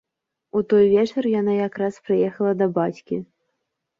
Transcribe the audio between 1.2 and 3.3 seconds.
яна якраз прыехала да бацькі.